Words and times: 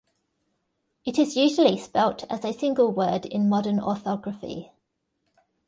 It 1.05 1.19
is 1.19 1.35
usually 1.35 1.77
spelt 1.77 2.23
as 2.27 2.43
a 2.43 2.53
single 2.53 2.91
word 2.91 3.27
in 3.27 3.47
modern 3.47 3.79
orthography. 3.79 4.71